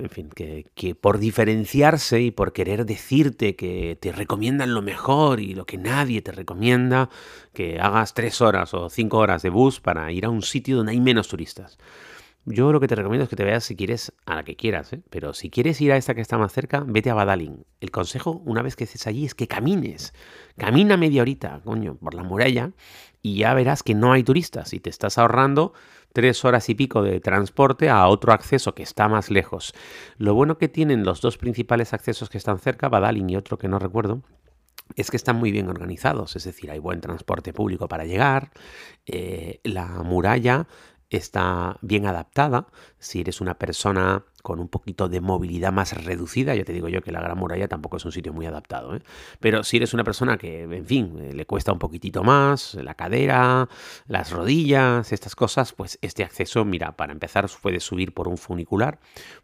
en 0.00 0.10
fin, 0.10 0.30
que, 0.30 0.66
que, 0.74 0.94
por 0.94 1.18
diferenciarse 1.18 2.20
y 2.20 2.30
por 2.30 2.52
querer 2.52 2.86
decirte 2.86 3.56
que 3.56 3.96
te 4.00 4.12
recomiendan 4.12 4.74
lo 4.74 4.82
mejor 4.82 5.40
y 5.40 5.54
lo 5.54 5.66
que 5.66 5.78
nadie 5.78 6.22
te 6.22 6.32
recomienda, 6.32 7.10
que 7.52 7.78
hagas 7.78 8.14
tres 8.14 8.40
horas 8.40 8.74
o 8.74 8.90
cinco 8.90 9.18
horas 9.18 9.42
de 9.42 9.50
bus 9.50 9.80
para 9.80 10.10
ir 10.12 10.24
a 10.24 10.30
un 10.30 10.42
sitio 10.42 10.76
donde 10.76 10.92
hay 10.92 11.00
menos 11.00 11.28
turistas. 11.28 11.78
Yo 12.46 12.72
lo 12.72 12.80
que 12.80 12.88
te 12.88 12.94
recomiendo 12.94 13.24
es 13.24 13.28
que 13.28 13.36
te 13.36 13.44
veas 13.44 13.64
si 13.64 13.76
quieres 13.76 14.12
a 14.24 14.34
la 14.36 14.44
que 14.44 14.56
quieras, 14.56 14.94
¿eh? 14.94 15.02
pero 15.10 15.34
si 15.34 15.50
quieres 15.50 15.78
ir 15.82 15.92
a 15.92 15.98
esta 15.98 16.14
que 16.14 16.22
está 16.22 16.38
más 16.38 16.52
cerca, 16.52 16.82
vete 16.86 17.10
a 17.10 17.14
Badalin. 17.14 17.66
El 17.80 17.90
consejo, 17.90 18.42
una 18.46 18.62
vez 18.62 18.76
que 18.76 18.84
estés 18.84 19.06
allí, 19.06 19.26
es 19.26 19.34
que 19.34 19.46
camines. 19.46 20.14
Camina 20.56 20.96
media 20.96 21.20
horita, 21.20 21.60
coño, 21.62 21.96
por 21.96 22.14
la 22.14 22.22
muralla 22.22 22.72
y 23.22 23.36
ya 23.36 23.54
verás 23.54 23.82
que 23.82 23.94
no 23.94 24.12
hay 24.12 24.22
turistas 24.22 24.72
y 24.72 24.80
te 24.80 24.90
estás 24.90 25.18
ahorrando 25.18 25.72
tres 26.12 26.44
horas 26.44 26.68
y 26.68 26.74
pico 26.74 27.02
de 27.02 27.20
transporte 27.20 27.88
a 27.88 28.06
otro 28.08 28.32
acceso 28.32 28.74
que 28.74 28.82
está 28.82 29.08
más 29.08 29.30
lejos. 29.30 29.72
Lo 30.16 30.34
bueno 30.34 30.58
que 30.58 30.68
tienen 30.68 31.04
los 31.04 31.20
dos 31.20 31.38
principales 31.38 31.92
accesos 31.92 32.28
que 32.28 32.38
están 32.38 32.58
cerca, 32.58 32.88
Badalin 32.88 33.30
y 33.30 33.36
otro 33.36 33.58
que 33.58 33.68
no 33.68 33.78
recuerdo, 33.78 34.22
es 34.96 35.10
que 35.10 35.16
están 35.16 35.36
muy 35.36 35.52
bien 35.52 35.68
organizados, 35.68 36.34
es 36.34 36.44
decir, 36.44 36.70
hay 36.70 36.80
buen 36.80 37.00
transporte 37.00 37.52
público 37.52 37.86
para 37.86 38.04
llegar, 38.04 38.50
eh, 39.06 39.60
la 39.62 39.86
muralla 40.02 40.66
está 41.10 41.76
bien 41.82 42.06
adaptada. 42.06 42.68
Si 42.98 43.20
eres 43.20 43.40
una 43.40 43.54
persona 43.54 44.24
con 44.42 44.58
un 44.58 44.68
poquito 44.68 45.08
de 45.08 45.20
movilidad 45.20 45.72
más 45.72 46.02
reducida, 46.04 46.54
ya 46.54 46.64
te 46.64 46.72
digo 46.72 46.88
yo 46.88 47.02
que 47.02 47.12
la 47.12 47.20
Gran 47.20 47.36
Muralla 47.36 47.68
tampoco 47.68 47.98
es 47.98 48.04
un 48.04 48.12
sitio 48.12 48.32
muy 48.32 48.46
adaptado. 48.46 48.96
¿eh? 48.96 49.02
Pero 49.38 49.64
si 49.64 49.76
eres 49.76 49.92
una 49.92 50.04
persona 50.04 50.38
que, 50.38 50.62
en 50.62 50.86
fin, 50.86 51.18
eh, 51.20 51.34
le 51.34 51.46
cuesta 51.46 51.72
un 51.72 51.78
poquitito 51.78 52.22
más, 52.22 52.74
la 52.74 52.94
cadera, 52.94 53.68
las 54.06 54.30
rodillas, 54.30 55.12
estas 55.12 55.36
cosas, 55.36 55.72
pues 55.72 55.98
este 56.00 56.24
acceso, 56.24 56.64
mira, 56.64 56.96
para 56.96 57.12
empezar 57.12 57.40
puedes 57.60 57.84
subir 57.84 58.14
por 58.14 58.28
un 58.28 58.38
funicular, 58.38 58.98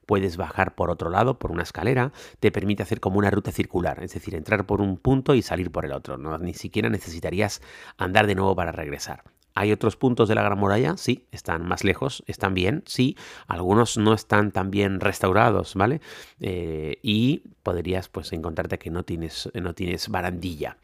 puedes 0.06 0.36
bajar 0.36 0.74
por 0.74 0.90
otro 0.90 1.10
lado, 1.10 1.38
por 1.38 1.50
una 1.50 1.62
escalera, 1.62 2.12
te 2.40 2.52
permite 2.52 2.82
hacer 2.82 3.00
como 3.00 3.18
una 3.18 3.30
ruta 3.30 3.52
circular, 3.52 4.02
es 4.02 4.12
decir, 4.12 4.34
entrar 4.34 4.66
por 4.66 4.80
un 4.80 4.96
punto 4.96 5.34
y 5.34 5.42
salir 5.42 5.70
por 5.70 5.84
el 5.84 5.92
otro. 5.92 6.16
¿no? 6.16 6.38
Ni 6.38 6.54
siquiera 6.54 6.88
necesitarías 6.88 7.60
andar 7.96 8.26
de 8.26 8.34
nuevo 8.34 8.54
para 8.54 8.72
regresar. 8.72 9.22
Hay 9.56 9.72
otros 9.72 9.96
puntos 9.96 10.28
de 10.28 10.34
la 10.34 10.42
Gran 10.42 10.58
Muralla, 10.58 10.98
sí, 10.98 11.24
están 11.32 11.66
más 11.66 11.82
lejos, 11.82 12.22
están 12.26 12.52
bien, 12.52 12.82
sí, 12.84 13.16
algunos 13.46 13.96
no 13.96 14.12
están 14.12 14.52
tan 14.52 14.70
bien 14.70 15.00
restaurados, 15.00 15.74
¿vale? 15.74 16.02
Eh, 16.40 16.98
y 17.02 17.42
podrías 17.62 18.10
pues 18.10 18.34
encontrarte 18.34 18.78
que 18.78 18.90
no 18.90 19.02
tienes, 19.02 19.50
no 19.54 19.74
tienes 19.74 20.10
barandilla. 20.10 20.76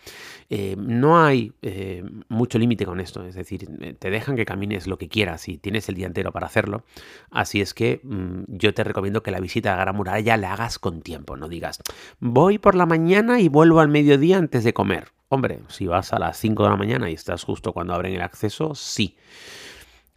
Eh, 0.49 0.75
no 0.79 1.23
hay 1.23 1.53
eh, 1.61 2.03
mucho 2.31 2.59
límite 2.59 2.87
con 2.87 2.99
esto, 2.99 3.23
es 3.27 3.35
decir, 3.35 3.69
te 3.99 4.11
dejan 4.11 4.37
que 4.37 4.47
camines 4.47 4.87
lo 4.87 4.97
que 4.97 5.09
quieras 5.09 5.49
y 5.51 5.59
tienes 5.59 5.91
el 5.91 5.95
día 5.95 6.07
entero 6.07 6.33
para 6.33 6.47
hacerlo. 6.47 6.83
Así 7.31 7.61
es 7.61 7.75
que 7.75 8.01
mm, 8.03 8.45
yo 8.49 8.73
te 8.73 8.85
recomiendo 8.85 9.23
que 9.23 9.31
la 9.31 9.41
visita 9.41 9.75
a 9.75 9.77
la 9.77 9.83
Gran 9.83 9.97
Muralla 9.97 10.39
la 10.39 10.55
hagas 10.55 10.79
con 10.79 11.03
tiempo, 11.03 11.37
no 11.37 11.51
digas, 11.51 11.79
voy 12.21 12.57
por 12.57 12.75
la 12.75 12.87
mañana 12.87 13.39
y 13.39 13.49
vuelvo 13.49 13.81
al 13.81 13.89
mediodía 13.89 14.39
antes 14.39 14.65
de 14.65 14.73
comer 14.73 15.13
Hombre, 15.33 15.61
si 15.69 15.87
vas 15.87 16.13
a 16.13 16.19
las 16.19 16.37
5 16.37 16.63
de 16.63 16.69
la 16.69 16.77
mañana 16.77 17.09
y 17.09 17.15
estás 17.15 17.43
justo 17.43 17.73
cuando 17.73 17.95
abren 17.95 18.13
el 18.13 18.21
acceso, 18.21 18.75
sí. 18.75 19.17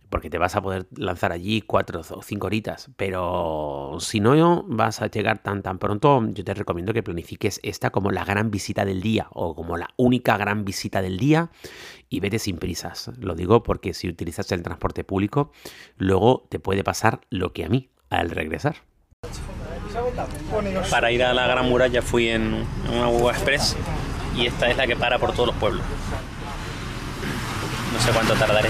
Porque 0.09 0.29
te 0.29 0.37
vas 0.37 0.57
a 0.57 0.61
poder 0.61 0.87
lanzar 0.93 1.31
allí 1.31 1.61
4 1.61 2.01
o 2.09 2.21
5 2.21 2.45
horitas. 2.45 2.89
Pero 2.97 3.95
si 4.01 4.19
no 4.19 4.65
vas 4.67 5.01
a 5.01 5.07
llegar 5.07 5.41
tan 5.41 5.63
tan 5.63 5.79
pronto, 5.79 6.21
yo 6.33 6.43
te 6.43 6.53
recomiendo 6.53 6.91
que 6.91 7.01
planifiques 7.01 7.61
esta 7.63 7.91
como 7.91 8.11
la 8.11 8.25
gran 8.25 8.51
visita 8.51 8.83
del 8.83 9.01
día 9.01 9.27
o 9.31 9.55
como 9.55 9.77
la 9.77 9.87
única 9.95 10.35
gran 10.35 10.65
visita 10.65 11.01
del 11.01 11.17
día 11.17 11.49
y 12.09 12.19
vete 12.19 12.37
sin 12.37 12.57
prisas. 12.57 13.09
Lo 13.17 13.35
digo 13.35 13.63
porque 13.63 13.93
si 13.93 14.09
utilizas 14.09 14.51
el 14.51 14.63
transporte 14.63 15.05
público, 15.05 15.53
luego 15.95 16.45
te 16.49 16.59
puede 16.59 16.83
pasar 16.83 17.21
lo 17.29 17.53
que 17.53 17.63
a 17.63 17.69
mí 17.69 17.89
al 18.09 18.31
regresar. 18.31 18.75
Para 20.91 21.09
ir 21.13 21.23
a 21.23 21.33
la 21.33 21.47
Gran 21.47 21.69
Muralla 21.69 22.01
fui 22.01 22.27
en 22.27 22.65
una 22.91 23.09
Express 23.29 23.77
y 24.35 24.47
esta 24.47 24.69
es 24.69 24.77
la 24.77 24.87
que 24.87 24.95
para 24.95 25.19
por 25.19 25.31
todos 25.33 25.47
los 25.47 25.55
pueblos. 25.55 25.83
No 27.93 27.99
sé 27.99 28.11
cuánto 28.11 28.33
tardaré, 28.35 28.69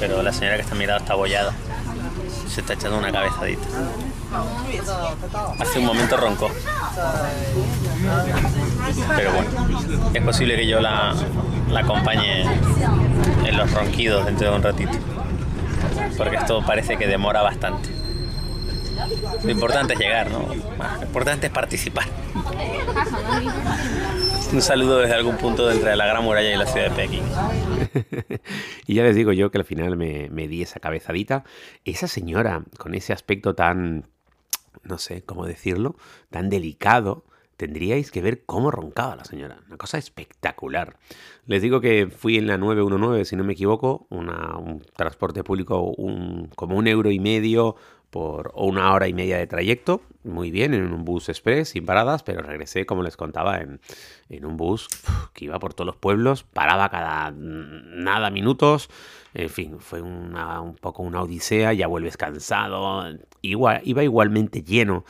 pero 0.00 0.22
la 0.22 0.32
señora 0.32 0.56
que 0.56 0.62
está 0.62 0.74
mirando 0.74 1.02
está 1.02 1.12
abollada. 1.12 1.52
Se 2.48 2.60
está 2.60 2.74
echando 2.74 2.98
una 2.98 3.12
cabezadita. 3.12 3.66
Hace 5.60 5.78
un 5.78 5.86
momento 5.86 6.16
roncó. 6.16 6.50
Pero 9.16 9.32
bueno, 9.32 9.50
es 10.14 10.22
posible 10.22 10.56
que 10.56 10.66
yo 10.66 10.80
la, 10.80 11.14
la 11.70 11.80
acompañe 11.80 12.42
en 13.44 13.56
los 13.56 13.70
ronquidos 13.72 14.26
dentro 14.26 14.50
de 14.50 14.56
un 14.56 14.62
ratito. 14.62 14.98
Porque 16.16 16.36
esto 16.36 16.64
parece 16.64 16.96
que 16.96 17.06
demora 17.06 17.42
bastante. 17.42 17.95
Lo 19.44 19.50
importante 19.50 19.94
es 19.94 19.98
llegar, 19.98 20.30
¿no? 20.30 20.46
Lo 20.46 21.06
importante 21.06 21.46
es 21.46 21.52
participar. 21.52 22.06
Un 24.52 24.62
saludo 24.62 24.98
desde 24.98 25.14
algún 25.14 25.36
punto 25.36 25.70
entre 25.70 25.96
la 25.96 26.06
Gran 26.06 26.24
Muralla 26.24 26.52
y 26.52 26.56
la 26.56 26.66
ciudad 26.66 26.90
de 26.90 26.96
Pekín. 26.96 27.22
y 28.86 28.94
ya 28.94 29.02
les 29.02 29.16
digo 29.16 29.32
yo 29.32 29.50
que 29.50 29.58
al 29.58 29.64
final 29.64 29.96
me, 29.96 30.28
me 30.30 30.48
di 30.48 30.62
esa 30.62 30.80
cabezadita. 30.80 31.44
Esa 31.84 32.06
señora, 32.06 32.64
con 32.78 32.94
ese 32.94 33.12
aspecto 33.12 33.54
tan, 33.54 34.08
no 34.82 34.98
sé 34.98 35.22
cómo 35.22 35.46
decirlo, 35.46 35.96
tan 36.30 36.48
delicado, 36.48 37.24
tendríais 37.56 38.10
que 38.10 38.22
ver 38.22 38.44
cómo 38.44 38.70
roncaba 38.70 39.16
la 39.16 39.24
señora. 39.24 39.58
Una 39.66 39.76
cosa 39.76 39.98
espectacular. 39.98 40.96
Les 41.46 41.62
digo 41.62 41.80
que 41.80 42.08
fui 42.08 42.36
en 42.36 42.46
la 42.46 42.58
919, 42.58 43.24
si 43.24 43.36
no 43.36 43.44
me 43.44 43.54
equivoco, 43.54 44.06
un 44.10 44.82
transporte 44.94 45.42
público 45.42 45.80
un, 45.80 46.48
como 46.54 46.76
un 46.76 46.86
euro 46.86 47.10
y 47.10 47.18
medio 47.18 47.76
por 48.16 48.50
una 48.54 48.94
hora 48.94 49.08
y 49.08 49.12
media 49.12 49.36
de 49.36 49.46
trayecto, 49.46 50.00
muy 50.24 50.50
bien, 50.50 50.72
en 50.72 50.90
un 50.90 51.04
bus 51.04 51.28
express, 51.28 51.68
sin 51.68 51.84
paradas, 51.84 52.22
pero 52.22 52.40
regresé, 52.40 52.86
como 52.86 53.02
les 53.02 53.14
contaba, 53.14 53.58
en, 53.58 53.78
un 54.42 54.56
bus 54.56 54.88
que 55.34 55.44
iba 55.44 55.58
por 55.58 55.74
todos 55.74 55.84
los 55.84 55.96
pueblos, 55.96 56.42
paraba 56.42 56.88
cada 56.88 57.30
nada 57.30 58.30
minutos, 58.30 58.88
en 59.34 59.50
fin, 59.50 59.80
fue 59.80 60.00
una, 60.00 60.62
un 60.62 60.76
poco 60.76 61.02
una 61.02 61.20
odisea, 61.20 61.74
ya 61.74 61.88
vuelves 61.88 62.16
cansado, 62.16 63.04
igual, 63.42 63.82
iba 63.84 64.02
igualmente 64.02 64.62
lleno. 64.62 65.04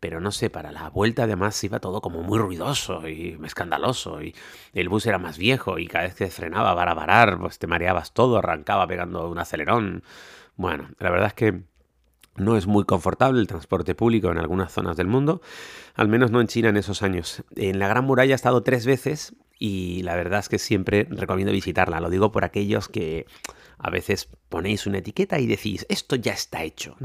Pero 0.00 0.20
no 0.22 0.30
sé, 0.30 0.48
para 0.48 0.72
la 0.72 0.88
vuelta 0.88 1.24
además 1.24 1.62
iba 1.62 1.78
todo 1.78 2.00
como 2.00 2.22
muy 2.22 2.38
ruidoso 2.38 3.06
y 3.06 3.38
escandaloso. 3.44 4.22
Y 4.22 4.34
el 4.72 4.88
bus 4.88 5.04
era 5.04 5.18
más 5.18 5.36
viejo 5.36 5.78
y 5.78 5.88
cada 5.88 6.04
vez 6.04 6.14
que 6.14 6.30
frenaba 6.30 6.74
para 6.74 6.94
parar, 6.94 7.38
pues 7.38 7.58
te 7.58 7.66
mareabas 7.66 8.12
todo, 8.12 8.38
arrancaba 8.38 8.86
pegando 8.86 9.28
un 9.28 9.38
acelerón. 9.38 10.04
Bueno, 10.56 10.88
la 10.98 11.10
verdad 11.10 11.28
es 11.28 11.34
que 11.34 11.62
no 12.36 12.56
es 12.56 12.66
muy 12.66 12.84
confortable 12.84 13.40
el 13.40 13.46
transporte 13.46 13.94
público 13.94 14.30
en 14.30 14.38
algunas 14.38 14.72
zonas 14.72 14.96
del 14.96 15.06
mundo, 15.06 15.40
al 15.94 16.08
menos 16.08 16.30
no 16.30 16.40
en 16.40 16.46
China 16.46 16.68
en 16.68 16.76
esos 16.76 17.02
años. 17.02 17.44
En 17.54 17.78
la 17.78 17.88
Gran 17.88 18.04
Muralla 18.04 18.32
he 18.32 18.34
estado 18.34 18.62
tres 18.62 18.86
veces 18.86 19.34
y 19.58 20.02
la 20.02 20.14
verdad 20.14 20.40
es 20.40 20.48
que 20.48 20.58
siempre 20.58 21.06
recomiendo 21.10 21.52
visitarla. 21.52 22.00
Lo 22.00 22.10
digo 22.10 22.30
por 22.30 22.44
aquellos 22.44 22.88
que 22.88 23.26
a 23.78 23.90
veces 23.90 24.28
ponéis 24.48 24.86
una 24.86 24.98
etiqueta 24.98 25.38
y 25.38 25.46
decís, 25.46 25.86
esto 25.88 26.16
ya 26.16 26.32
está 26.32 26.62
hecho. 26.62 26.96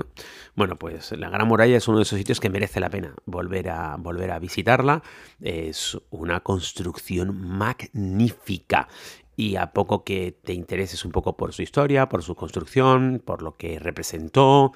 Bueno, 0.56 0.78
pues 0.78 1.12
la 1.14 1.30
Gran 1.30 1.48
Muralla 1.48 1.78
es 1.78 1.88
uno 1.88 1.98
de 1.98 2.04
esos 2.04 2.18
sitios 2.18 2.40
que 2.40 2.50
merece 2.50 2.80
la 2.80 2.90
pena 2.90 3.16
volver 3.26 3.70
a, 3.70 3.96
volver 3.98 4.32
a 4.32 4.40
visitarla. 4.40 5.02
Es 5.40 5.98
una 6.10 6.42
construcción 6.42 7.36
magnífica 7.42 8.88
y 9.36 9.56
a 9.56 9.72
poco 9.74 10.04
que 10.04 10.38
te 10.44 10.54
intereses 10.54 11.06
un 11.06 11.12
poco 11.12 11.36
por 11.36 11.54
su 11.54 11.62
historia, 11.62 12.10
por 12.10 12.22
su 12.22 12.36
construcción, 12.36 13.22
por 13.26 13.42
lo 13.42 13.56
que 13.56 13.80
representó, 13.80 14.74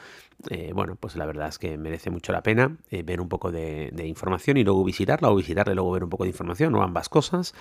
eh, 0.49 0.71
bueno, 0.75 0.95
pues 0.95 1.15
la 1.15 1.25
verdad 1.25 1.47
es 1.47 1.57
que 1.57 1.77
merece 1.77 2.09
mucho 2.09 2.31
la 2.31 2.43
pena 2.43 2.77
eh, 2.91 3.03
ver 3.03 3.19
un 3.19 3.29
poco 3.29 3.51
de, 3.51 3.91
información 4.05 4.57
y 4.57 4.63
luego 4.63 4.83
visitarla 4.83 5.31
o 5.31 5.35
visitarla 5.35 5.73
luego 5.73 5.91
ver 5.91 6.03
un 6.03 6.09
poco 6.09 6.23
de 6.23 6.29
información 6.29 6.75
o 6.75 6.83
ambas 6.83 7.09
cosas. 7.09 7.55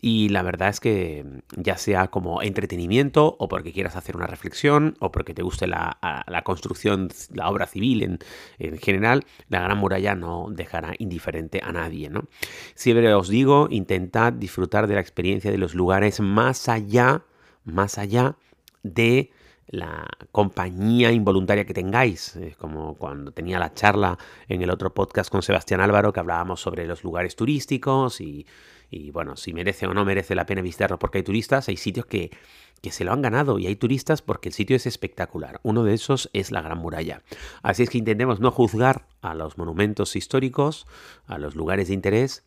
Y 0.00 0.28
la 0.28 0.42
verdad 0.42 0.68
es 0.68 0.80
que 0.80 1.24
ya 1.56 1.78
sea 1.78 2.08
como 2.08 2.42
entretenimiento 2.42 3.36
o 3.38 3.48
porque 3.48 3.72
quieras 3.72 3.96
hacer 3.96 4.16
una 4.16 4.26
reflexión 4.26 4.96
o 5.00 5.10
porque 5.10 5.32
te 5.32 5.42
guste 5.42 5.66
la, 5.66 5.98
construcción, 6.44 7.08
la 7.32 7.48
obra 7.48 7.66
civil 7.66 8.02
en, 8.02 8.18
en, 8.58 8.76
general, 8.78 9.24
la 9.48 9.62
Gran 9.62 9.78
Muralla 9.78 10.14
no 10.14 10.48
dejará 10.50 10.94
indiferente 10.98 11.60
a 11.64 11.72
nadie. 11.72 12.10
¿no? 12.10 12.24
Siempre 12.74 13.12
os 13.14 13.28
digo, 13.28 13.68
intentad 13.70 14.32
disfrutar 14.32 14.86
de 14.86 14.94
la 14.94 15.00
experiencia 15.00 15.50
de 15.50 15.58
los 15.58 15.74
lugares 15.74 16.20
más 16.20 16.68
allá, 16.68 17.22
más 17.64 17.96
allá 17.96 18.36
de 18.82 19.30
la 19.68 20.06
compañía 20.30 21.10
involuntaria 21.10 21.64
que 21.64 21.74
tengáis, 21.74 22.36
es 22.36 22.56
como 22.56 22.94
cuando 22.94 23.32
tenía 23.32 23.58
la 23.58 23.74
charla 23.74 24.18
en 24.48 24.62
el 24.62 24.70
otro 24.70 24.94
podcast 24.94 25.30
con 25.30 25.42
Sebastián 25.42 25.80
Álvaro 25.80 26.12
que 26.12 26.20
hablábamos 26.20 26.60
sobre 26.60 26.86
los 26.86 27.02
lugares 27.02 27.34
turísticos 27.34 28.20
y, 28.20 28.46
bueno, 29.12 29.36
si 29.36 29.52
merece 29.52 29.86
o 29.86 29.94
no 29.94 30.04
merece 30.04 30.34
la 30.34 30.46
pena 30.46 30.62
visitarlos 30.62 31.00
porque 31.00 31.18
hay 31.18 31.24
turistas, 31.24 31.68
hay 31.68 31.76
sitios 31.76 32.06
que, 32.06 32.30
que 32.80 32.92
se 32.92 33.04
lo 33.04 33.12
han 33.12 33.22
ganado 33.22 33.58
y 33.58 33.66
hay 33.66 33.74
turistas 33.74 34.22
porque 34.22 34.50
el 34.50 34.54
sitio 34.54 34.76
es 34.76 34.86
espectacular. 34.86 35.60
Uno 35.64 35.82
de 35.82 35.94
esos 35.94 36.30
es 36.32 36.52
la 36.52 36.62
Gran 36.62 36.78
Muralla. 36.78 37.22
Así 37.62 37.82
es 37.82 37.90
que 37.90 37.98
intentemos 37.98 38.38
no 38.38 38.52
juzgar 38.52 39.06
a 39.20 39.34
los 39.34 39.58
monumentos 39.58 40.14
históricos, 40.14 40.86
a 41.26 41.38
los 41.38 41.56
lugares 41.56 41.88
de 41.88 41.94
interés, 41.94 42.44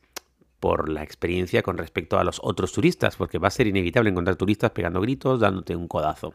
por 0.60 0.89
la 0.89 1.04
experiencia 1.04 1.63
con 1.63 1.78
respecto 1.78 2.20
a 2.20 2.24
los 2.24 2.39
otros 2.44 2.72
turistas, 2.72 3.16
porque 3.16 3.38
va 3.38 3.48
a 3.48 3.51
ser 3.51 3.68
inevitable 3.68 4.10
encontrar 4.10 4.36
turistas 4.36 4.72
pegando 4.72 5.01
gritos, 5.01 5.39
dándote 5.39 5.75
un 5.75 5.88
codazo. 5.88 6.34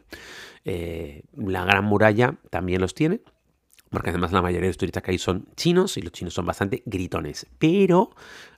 Eh, 0.64 1.24
la 1.36 1.64
Gran 1.64 1.84
Muralla 1.84 2.36
también 2.50 2.80
los 2.80 2.94
tiene. 2.94 3.20
porque 3.90 4.10
además 4.10 4.32
la 4.32 4.42
mayoría 4.42 4.62
de 4.62 4.70
los 4.70 4.78
turistas 4.78 5.04
que 5.04 5.12
hay 5.12 5.18
son 5.18 5.46
chinos 5.54 5.96
y 5.96 6.02
los 6.02 6.10
chinos 6.10 6.34
son 6.34 6.46
bastante 6.46 6.82
gritones. 6.84 7.46
Pero 7.60 8.10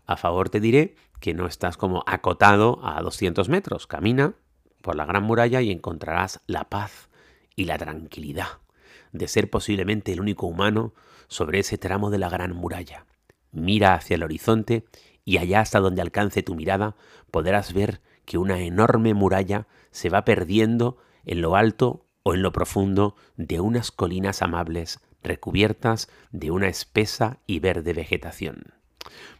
a 0.06 0.16
favor 0.16 0.48
te 0.48 0.60
diré 0.60 0.94
que 1.20 1.34
no 1.34 1.46
estás 1.46 1.76
como 1.76 2.02
acotado 2.06 2.80
a 2.82 3.02
200 3.02 3.48
metros. 3.50 3.86
Camina 3.86 4.34
por 4.80 4.96
la 4.96 5.04
Gran 5.04 5.24
Muralla 5.24 5.60
y 5.60 5.70
encontrarás 5.70 6.40
la 6.46 6.64
paz 6.64 7.10
y 7.54 7.64
la 7.64 7.76
tranquilidad 7.76 8.60
de 9.12 9.28
ser 9.28 9.50
posiblemente 9.50 10.12
el 10.12 10.20
único 10.20 10.46
humano 10.46 10.94
sobre 11.28 11.58
ese 11.58 11.78
tramo 11.78 12.10
de 12.10 12.18
la 12.18 12.28
Gran 12.28 12.54
Muralla. 12.54 13.06
Mira 13.52 13.94
hacia 13.94 14.14
el 14.16 14.22
horizonte 14.22 14.84
y 15.26 15.36
allá 15.36 15.60
hasta 15.60 15.80
donde 15.80 16.00
alcance 16.00 16.42
tu 16.42 16.54
mirada 16.54 16.96
podrás 17.30 17.74
ver 17.74 18.00
que 18.24 18.38
una 18.38 18.60
enorme 18.60 19.12
muralla 19.12 19.66
se 19.90 20.08
va 20.08 20.24
perdiendo 20.24 20.96
en 21.26 21.42
lo 21.42 21.56
alto 21.56 22.06
o 22.22 22.32
en 22.32 22.42
lo 22.42 22.52
profundo 22.52 23.16
de 23.36 23.60
unas 23.60 23.90
colinas 23.90 24.40
amables 24.40 25.00
recubiertas 25.22 26.08
de 26.30 26.50
una 26.50 26.68
espesa 26.68 27.40
y 27.46 27.58
verde 27.58 27.92
vegetación. 27.92 28.74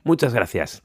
Muchas 0.03 0.35
gracias, 0.35 0.83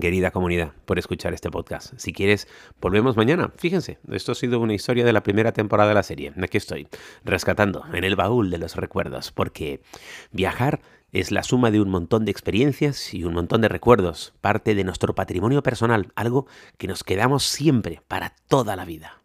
querida 0.00 0.30
comunidad, 0.30 0.72
por 0.84 0.98
escuchar 0.98 1.34
este 1.34 1.50
podcast. 1.50 1.94
Si 1.96 2.12
quieres, 2.12 2.46
volvemos 2.80 3.16
mañana. 3.16 3.52
Fíjense, 3.56 3.98
esto 4.10 4.32
ha 4.32 4.34
sido 4.36 4.60
una 4.60 4.74
historia 4.74 5.04
de 5.04 5.12
la 5.12 5.22
primera 5.22 5.52
temporada 5.52 5.88
de 5.88 5.94
la 5.94 6.02
serie. 6.02 6.32
Aquí 6.40 6.58
estoy, 6.58 6.88
rescatando 7.24 7.84
en 7.92 8.04
el 8.04 8.14
baúl 8.14 8.50
de 8.50 8.58
los 8.58 8.76
recuerdos, 8.76 9.32
porque 9.32 9.82
viajar 10.30 10.80
es 11.12 11.30
la 11.30 11.42
suma 11.42 11.70
de 11.70 11.80
un 11.80 11.88
montón 11.88 12.24
de 12.24 12.30
experiencias 12.30 13.14
y 13.14 13.24
un 13.24 13.34
montón 13.34 13.60
de 13.60 13.68
recuerdos, 13.68 14.34
parte 14.40 14.74
de 14.74 14.84
nuestro 14.84 15.14
patrimonio 15.14 15.62
personal, 15.62 16.12
algo 16.14 16.46
que 16.78 16.88
nos 16.88 17.04
quedamos 17.04 17.44
siempre 17.44 18.02
para 18.08 18.34
toda 18.48 18.76
la 18.76 18.84
vida. 18.84 19.22